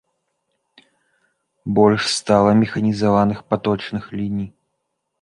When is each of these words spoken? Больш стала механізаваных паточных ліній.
Больш 1.81 2.01
стала 2.21 2.57
механізаваных 2.65 3.47
паточных 3.55 4.03
ліній. 4.21 4.49